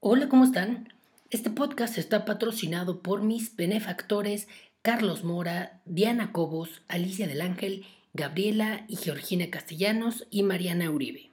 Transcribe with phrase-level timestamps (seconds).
[0.00, 0.92] Hola, ¿cómo están?
[1.28, 4.46] Este podcast está patrocinado por mis benefactores
[4.80, 7.84] Carlos Mora, Diana Cobos, Alicia del Ángel,
[8.14, 11.30] Gabriela y Georgina Castellanos y Mariana Uribe.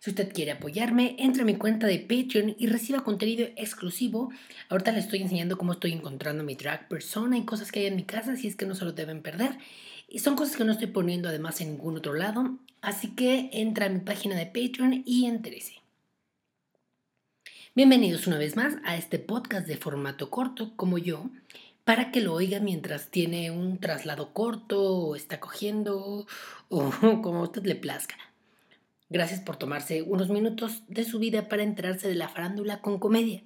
[0.00, 4.30] Si usted quiere apoyarme, entre a mi cuenta de Patreon y reciba contenido exclusivo.
[4.68, 7.96] Ahorita les estoy enseñando cómo estoy encontrando mi drag persona y cosas que hay en
[7.96, 9.56] mi casa, si es que no se lo deben perder.
[10.10, 12.58] Y son cosas que no estoy poniendo además en ningún otro lado.
[12.82, 15.81] Así que entra a mi página de Patreon y entérese.
[17.74, 21.30] Bienvenidos una vez más a este podcast de formato corto como yo,
[21.84, 26.26] para que lo oiga mientras tiene un traslado corto o está cogiendo
[26.68, 26.90] o
[27.22, 28.16] como a usted le plazca.
[29.08, 33.42] Gracias por tomarse unos minutos de su vida para enterarse de la farándula con comedia.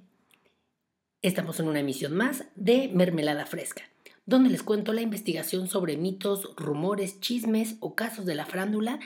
[1.22, 3.84] Estamos en una emisión más de Mermelada Fresca,
[4.24, 8.98] donde les cuento la investigación sobre mitos, rumores, chismes o casos de la farándula.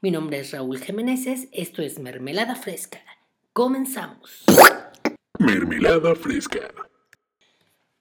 [0.00, 3.00] Mi nombre es Raúl Jiménez, esto es Mermelada Fresca.
[3.54, 4.46] Comenzamos.
[5.38, 6.72] Mermelada fresca.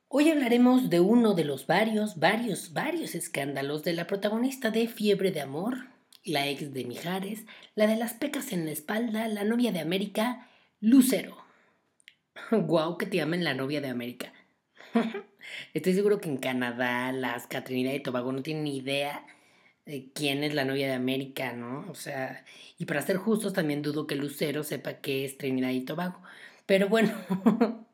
[0.07, 5.31] Hoy hablaremos de uno de los varios, varios, varios escándalos de la protagonista de Fiebre
[5.31, 5.89] de Amor,
[6.23, 10.47] la ex de Mijares, la de las pecas en la espalda, la novia de América,
[10.79, 11.35] Lucero.
[12.51, 14.31] Guau, que te llamen la novia de América.
[15.73, 19.25] Estoy seguro que en Canadá, las Trinidad y Tobago no tienen ni idea
[20.13, 21.85] quién es la novia de América, ¿no?
[21.89, 22.45] O sea,
[22.77, 26.21] y para ser justos también dudo que Lucero sepa qué es Trinidad y Tobago.
[26.65, 27.13] Pero bueno,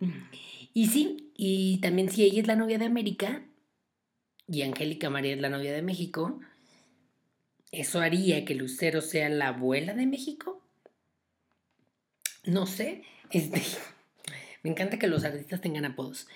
[0.74, 3.44] y sí, y también si ella es la novia de América
[4.48, 6.40] y Angélica María es la novia de México,
[7.72, 10.62] ¿eso haría que Lucero sea la abuela de México?
[12.46, 13.62] No sé, este,
[14.64, 16.28] me encanta que los artistas tengan apodos.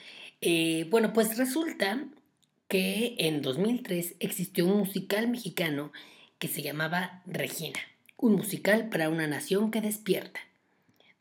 [0.42, 2.06] Eh, bueno, pues resulta
[2.72, 5.92] que en 2003 existió un musical mexicano
[6.40, 7.82] que se llamaba Regina,
[8.16, 10.40] un musical para una nación que despierta.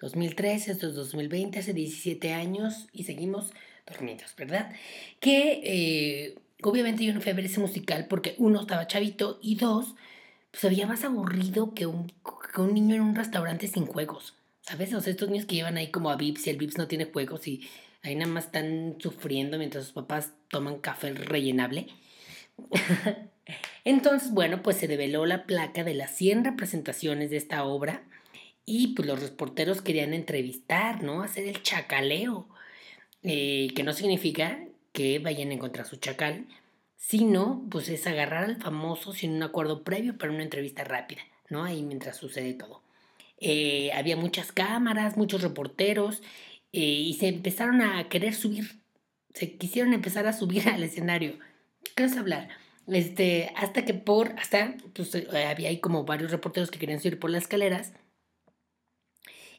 [0.00, 3.50] 2003, esto es 2020, hace 17 años y seguimos
[3.84, 4.72] dormidos, ¿verdad?
[5.18, 9.56] Que eh, obviamente yo no fui a ver ese musical porque uno estaba chavito y
[9.56, 9.96] dos,
[10.52, 12.12] pues había más aburrido que un,
[12.55, 14.94] que un niño en un restaurante sin juegos, ¿sabes?
[14.94, 17.06] O sea, estos niños que llevan ahí como a Vips y el Vips no tiene
[17.06, 17.68] juegos y
[18.02, 21.88] Ahí nada más están sufriendo mientras sus papás toman café rellenable.
[23.84, 28.02] Entonces, bueno, pues se develó la placa de las 100 representaciones de esta obra
[28.64, 31.22] y pues los reporteros querían entrevistar, ¿no?
[31.22, 32.48] Hacer el chacaleo,
[33.22, 36.46] eh, que no significa que vayan a encontrar su chacal,
[36.96, 41.64] sino pues es agarrar al famoso sin un acuerdo previo para una entrevista rápida, ¿no?
[41.64, 42.83] Ahí mientras sucede todo.
[43.39, 46.22] Eh, había muchas cámaras, muchos reporteros
[46.73, 48.81] eh, y se empezaron a querer subir,
[49.35, 51.39] se quisieron empezar a subir al escenario.
[51.97, 52.48] ¿Qué vas hablar?
[52.86, 57.19] Este, hasta que por, hasta, pues eh, había ahí como varios reporteros que querían subir
[57.19, 57.92] por las escaleras.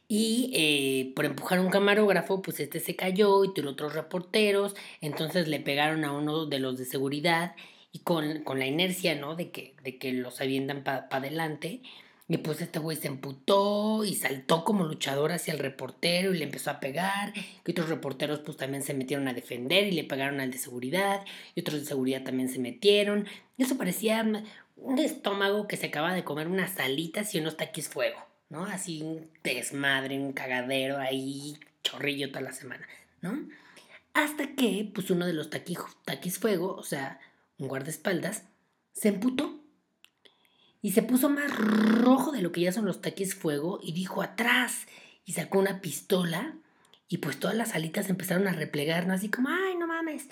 [0.08, 4.76] Y eh, por empujar un camarógrafo, pues este se cayó y tuvo otros reporteros.
[5.00, 7.56] Entonces le pegaron a uno de los de seguridad
[7.94, 9.36] y con, con la inercia, ¿no?
[9.36, 11.82] De que, de que los avientan para adelante
[12.32, 16.46] y pues este güey se emputó y saltó como luchador hacia el reportero y le
[16.46, 17.34] empezó a pegar.
[17.66, 21.26] Y otros reporteros pues también se metieron a defender y le pegaron al de seguridad.
[21.56, 23.28] Y otros de seguridad también se metieron.
[23.58, 24.26] Y eso parecía
[24.78, 28.64] un estómago que se acaba de comer unas salitas y unos taquis fuego, ¿no?
[28.64, 32.88] Así un desmadre, un cagadero ahí, chorrillo toda la semana,
[33.20, 33.38] ¿no?
[34.14, 37.20] Hasta que pues uno de los taquis, taquis fuego, o sea,
[37.58, 38.44] un guardaespaldas,
[38.94, 39.61] se emputó
[40.82, 44.22] y se puso más rojo de lo que ya son los taquis fuego y dijo
[44.22, 44.88] atrás
[45.26, 46.56] y sacó una pistola
[47.08, 49.14] y pues todas las alitas empezaron a replegar, ¿no?
[49.14, 50.30] Así como, ay, no mames.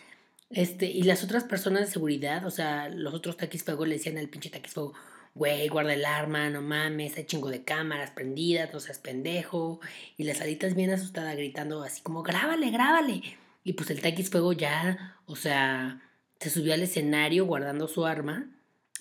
[0.50, 4.18] Este, y las otras personas de seguridad, o sea, los otros taquis fuego le decían
[4.18, 4.94] al pinche taquis fuego,
[5.36, 9.80] güey, guarda el arma, no mames, hay chingo de cámaras prendidas, no seas pendejo.
[10.18, 13.22] Y las alitas bien asustadas gritando así como, grábale, grábale.
[13.64, 16.02] Y pues el taquis fuego ya, o sea,
[16.40, 18.50] se subió al escenario guardando su arma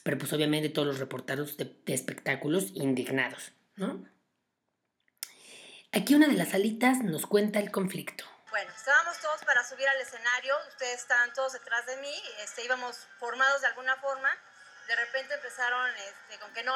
[0.08, 4.08] pero pues obviamente todos los reporteros de, espectáculos indignados, ¿no?
[5.92, 8.24] Aquí una de las salitas nos cuenta el conflicto.
[8.48, 12.96] Bueno, estábamos todos para subir al escenario, ustedes estaban todos detrás de mí, este, íbamos
[13.18, 14.30] formados de alguna forma,
[14.86, 16.72] de repente empezaron este, con que no,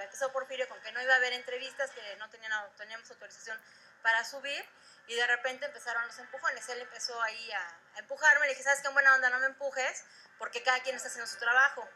[0.00, 3.58] empezó Porfirio con que no iba a haber entrevistas, que no tenían, teníamos autorización
[4.00, 4.64] para subir,
[5.06, 8.80] y de repente empezaron los empujones, él empezó ahí a, a empujarme, le dije, ¿sabes
[8.80, 9.28] qué buena onda?
[9.28, 10.04] No me empujes,
[10.38, 11.86] porque cada quien está haciendo su trabajo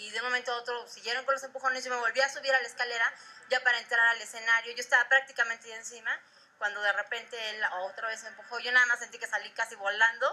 [0.00, 2.54] y de un momento a otro siguieron con los empujones, yo me volví a subir
[2.54, 3.12] a la escalera
[3.50, 6.10] ya para entrar al escenario, yo estaba prácticamente encima,
[6.58, 9.74] cuando de repente él otra vez me empujó, yo nada más sentí que salí casi
[9.76, 10.26] volando.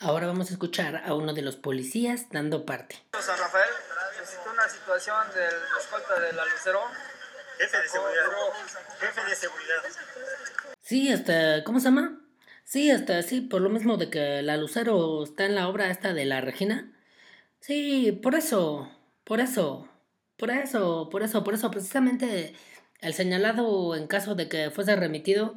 [0.00, 3.00] Ahora vamos a escuchar a uno de los policías dando parte.
[3.20, 3.70] San Rafael,
[4.18, 6.82] necesito una situación del escolta de la Lucero.
[7.58, 8.24] Jefe de seguridad.
[8.98, 9.82] Jefe de seguridad.
[10.80, 12.18] Sí, hasta, ¿cómo se llama?
[12.64, 16.14] Sí, hasta, sí, por lo mismo de que la Lucero está en la obra esta
[16.14, 16.91] de la Regina.
[17.62, 18.90] Sí, por eso,
[19.24, 19.88] por eso,
[20.36, 22.54] por eso, por eso, por eso, precisamente
[23.00, 25.54] el señalado en caso de que fuese remitido,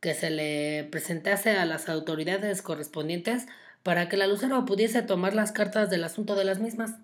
[0.00, 3.46] que se le presentase a las autoridades correspondientes
[3.84, 6.96] para que la Lucero pudiese tomar las cartas del asunto de las mismas.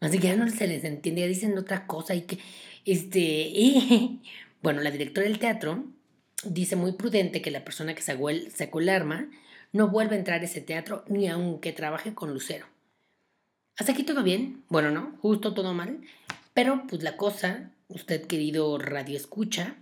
[0.00, 2.38] Así que ya no se les entiende, dicen otra cosa y que,
[2.86, 4.22] este, y,
[4.62, 5.84] bueno, la directora del teatro
[6.44, 9.28] dice muy prudente que la persona que sacó el, sacó el arma
[9.72, 12.69] no vuelve a entrar a ese teatro ni aunque trabaje con Lucero.
[13.80, 16.02] Hasta aquí todo bien, bueno, no, justo todo mal,
[16.52, 19.74] pero pues la cosa, usted querido radio escucha,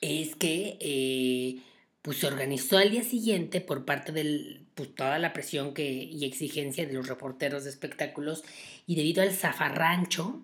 [0.00, 1.60] es que eh,
[2.02, 6.24] pues se organizó al día siguiente por parte de pues, toda la presión que, y
[6.24, 8.44] exigencia de los reporteros de espectáculos
[8.86, 10.40] y debido al zafarrancho,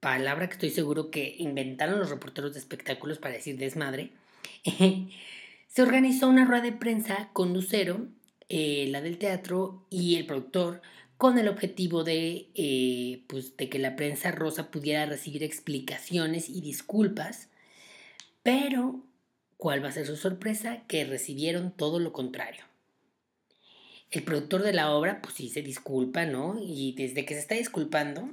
[0.00, 4.10] palabra que estoy seguro que inventaron los reporteros de espectáculos para decir desmadre,
[5.68, 8.08] se organizó una rueda de prensa con Lucero,
[8.48, 10.82] eh, la del teatro y el productor,
[11.16, 16.60] con el objetivo de, eh, pues, de que la prensa rosa pudiera recibir explicaciones y
[16.60, 17.48] disculpas,
[18.42, 19.02] pero
[19.56, 20.82] ¿cuál va a ser su sorpresa?
[20.86, 22.64] Que recibieron todo lo contrario.
[24.10, 26.56] El productor de la obra, pues sí se disculpa, ¿no?
[26.60, 28.30] Y desde que se está disculpando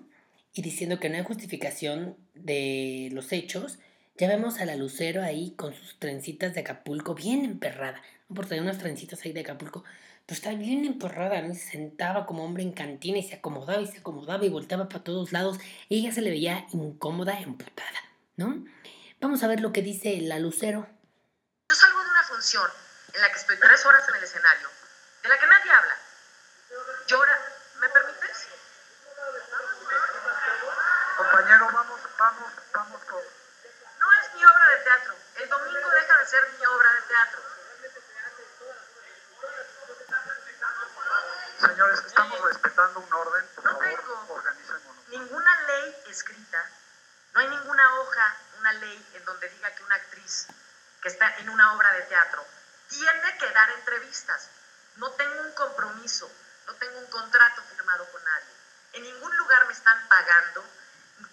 [0.53, 3.79] y diciendo que no hay justificación de los hechos,
[4.17, 8.01] ya vemos a la Lucero ahí con sus trencitas de Acapulco bien emperrada.
[8.27, 9.83] Por tener unas trencitas ahí de Acapulco,
[10.31, 11.53] pero está bien emperrada, ¿no?
[11.53, 15.03] se sentaba como hombre en cantina y se acomodaba y se acomodaba y volteaba para
[15.03, 15.57] todos lados.
[15.89, 17.99] Y ella se le veía incómoda, emputada,
[18.37, 18.63] ¿no?
[19.19, 20.87] Vamos a ver lo que dice la Lucero.
[21.67, 22.71] Yo salgo de una función
[23.13, 24.69] en la que estoy tres horas en el escenario,
[25.21, 25.95] de la que nadie habla.
[27.07, 27.37] Llora.
[27.81, 28.47] ¿Me permites?
[31.17, 33.33] Compañero, vamos, vamos, vamos todos.
[33.99, 35.13] No es mi obra de teatro.
[35.43, 37.60] El domingo deja de ser mi obra de teatro.
[41.61, 43.45] Señores, estamos respetando un orden.
[43.55, 45.07] Por No favor, tengo organicémonos.
[45.09, 46.69] ninguna ley escrita,
[47.33, 50.47] no hay ninguna hoja, una ley en donde diga que una actriz
[51.01, 52.45] que está en una obra de teatro
[52.89, 54.47] tiene que dar entrevistas.
[54.95, 56.31] No tengo un compromiso,
[56.65, 58.53] no tengo un contrato firmado con nadie.
[58.93, 60.65] En ningún lugar me están pagando,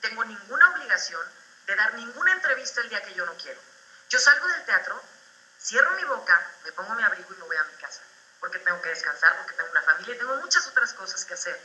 [0.00, 1.26] tengo ninguna obligación
[1.66, 3.60] de dar ninguna entrevista el día que yo no quiero.
[4.10, 5.02] Yo salgo del teatro,
[5.58, 8.00] cierro mi boca, me pongo mi abrigo y me voy a mi casa,
[8.48, 11.60] porque tengo que descansar, porque tengo una familia y tengo muchas otras cosas que hacer.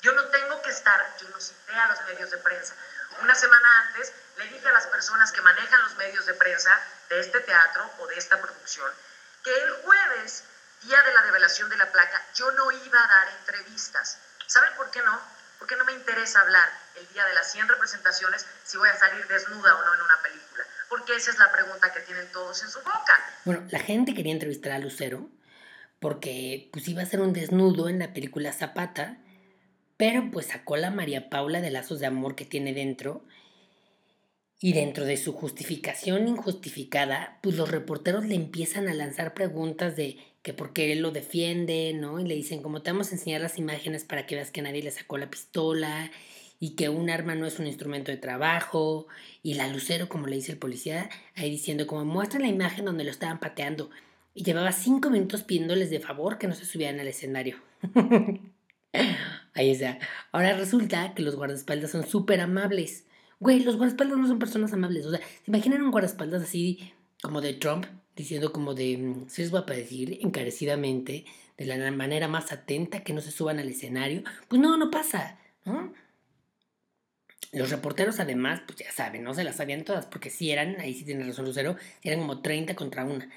[0.00, 2.72] Yo no tengo que estar, yo no cité a los medios de prensa.
[3.20, 6.70] Una semana antes le dije a las personas que manejan los medios de prensa
[7.08, 8.88] de este teatro o de esta producción
[9.42, 10.44] que el jueves,
[10.82, 14.18] día de la revelación de la placa, yo no iba a dar entrevistas.
[14.46, 15.20] ¿Saben por qué no?
[15.58, 19.26] Porque no me interesa hablar el día de las 100 representaciones si voy a salir
[19.26, 20.64] desnuda o no en una película.
[20.88, 23.20] Porque esa es la pregunta que tienen todos en su boca.
[23.44, 25.28] Bueno, la gente quería entrevistar a Lucero
[26.04, 29.22] porque pues iba a ser un desnudo en la película Zapata,
[29.96, 33.24] pero pues sacó la María Paula de lazos de amor que tiene dentro
[34.60, 40.18] y dentro de su justificación injustificada, pues los reporteros le empiezan a lanzar preguntas de
[40.42, 42.20] que por qué él lo defiende, ¿no?
[42.20, 44.82] Y le dicen, como te vamos a enseñar las imágenes para que veas que nadie
[44.82, 46.10] le sacó la pistola
[46.60, 49.06] y que un arma no es un instrumento de trabajo.
[49.42, 53.04] Y la Lucero, como le dice el policía, ahí diciendo, como muestra la imagen donde
[53.04, 53.88] lo estaban pateando.
[54.34, 57.56] Y llevaba cinco minutos pidiéndoles de favor que no se subieran al escenario.
[59.54, 59.98] Ahí está.
[60.32, 63.06] Ahora resulta que los guardaespaldas son súper amables.
[63.38, 65.06] Güey, los guardaespaldas no son personas amables.
[65.06, 67.86] O sea, ¿se imaginan un guardaespaldas así como de Trump?
[68.16, 71.24] Diciendo como de, mm, si les voy a decir encarecidamente,
[71.56, 74.22] de la manera más atenta, que no se suban al escenario.
[74.48, 75.38] Pues no, no pasa.
[77.52, 80.92] Los reporteros además, pues ya saben, no se las sabían todas, porque si eran, ahí
[80.92, 83.28] sí tiene razón Lucero, eran como 30 contra una.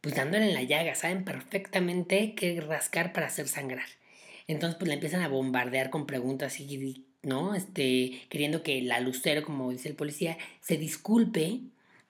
[0.00, 3.86] Pues dándole en la llaga, saben perfectamente qué rascar para hacer sangrar.
[4.46, 7.54] Entonces, pues la empiezan a bombardear con preguntas y, ¿no?
[7.54, 11.60] Este, queriendo que la Lucero, como dice el policía, se disculpe.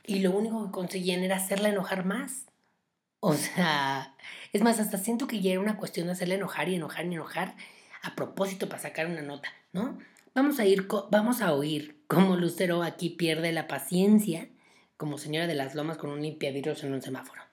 [0.06, 2.47] Y lo único que conseguían era hacerla enojar más.
[3.20, 4.14] O sea,
[4.52, 7.14] es más, hasta siento que ya era una cuestión de hacerla enojar y enojar y
[7.14, 7.54] enojar
[8.02, 9.99] a propósito para sacar una nota, ¿no?
[10.35, 14.49] Vamos a ir, vamos a oír cómo Lucero aquí pierde la paciencia
[14.97, 17.50] como señora de las lomas con un limpiavidrios en un semáforo.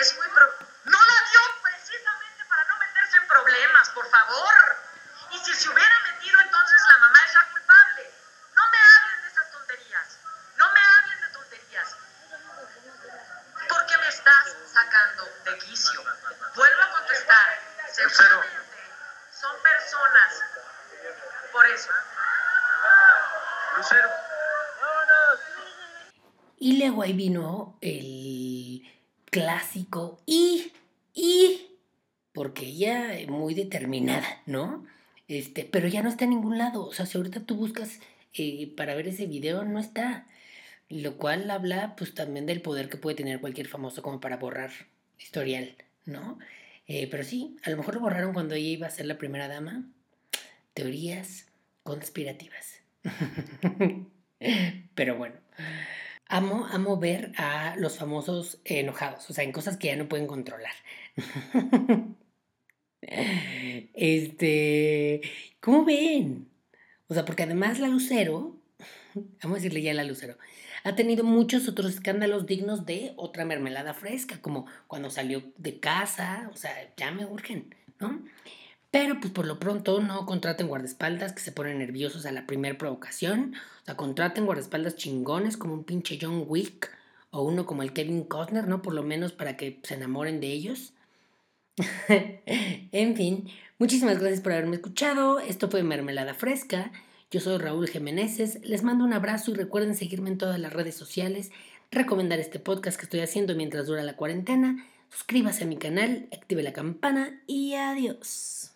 [0.00, 0.54] Es muy pro-
[0.84, 4.54] No la dio precisamente para no meterse en problemas, por favor.
[5.32, 8.10] Y si se hubiera metido, entonces la mamá es la culpable.
[8.56, 10.06] No me hablen de esas tonterías.
[10.56, 11.96] No me hablen de tonterías.
[13.68, 16.02] Porque me estás sacando de quicio.
[16.54, 17.58] Vuelvo a contestar.
[17.92, 18.78] Seguramente
[19.38, 20.34] son personas.
[21.52, 21.90] Por eso.
[23.76, 24.10] Lucero,
[26.58, 28.29] Y luego ahí vino el,
[29.30, 30.72] clásico y,
[31.14, 31.68] y,
[32.32, 34.84] porque ella es muy determinada, ¿no?
[35.28, 36.84] Este, pero ya no está en ningún lado.
[36.84, 38.00] O sea, si ahorita tú buscas
[38.34, 40.26] eh, para ver ese video, no está.
[40.88, 44.72] Lo cual habla pues también del poder que puede tener cualquier famoso como para borrar
[45.18, 46.38] historial, ¿no?
[46.88, 49.46] Eh, pero sí, a lo mejor lo borraron cuando ella iba a ser la primera
[49.46, 49.84] dama.
[50.74, 51.46] Teorías
[51.84, 52.80] conspirativas.
[54.96, 55.36] pero bueno.
[56.32, 60.28] Amo, amo ver a los famosos enojados, o sea, en cosas que ya no pueden
[60.28, 60.72] controlar.
[63.94, 65.22] este,
[65.58, 66.48] ¿cómo ven?
[67.08, 68.56] O sea, porque además la Lucero,
[69.42, 70.38] vamos a decirle ya la Lucero,
[70.84, 76.48] ha tenido muchos otros escándalos dignos de otra mermelada fresca, como cuando salió de casa,
[76.52, 78.22] o sea, ya me urgen, ¿no?
[78.90, 82.76] Pero pues por lo pronto no contraten guardaespaldas que se ponen nerviosos a la primera
[82.76, 86.90] provocación, o sea, contraten guardaespaldas chingones como un pinche John Wick
[87.30, 88.82] o uno como el Kevin Costner, ¿no?
[88.82, 90.92] Por lo menos para que se enamoren de ellos.
[92.08, 95.38] en fin, muchísimas gracias por haberme escuchado.
[95.38, 96.90] Esto fue Mermelada Fresca.
[97.30, 100.96] Yo soy Raúl Jiménez, les mando un abrazo y recuerden seguirme en todas las redes
[100.96, 101.52] sociales,
[101.92, 106.64] recomendar este podcast que estoy haciendo mientras dura la cuarentena, suscríbase a mi canal, active
[106.64, 108.72] la campana y adiós.